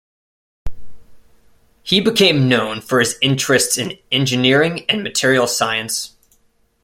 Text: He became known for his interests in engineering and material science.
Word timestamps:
He 1.83 2.01
became 2.01 2.49
known 2.49 2.81
for 2.81 2.97
his 2.97 3.19
interests 3.21 3.77
in 3.77 3.99
engineering 4.11 4.83
and 4.89 5.03
material 5.03 5.45
science. 5.45 6.15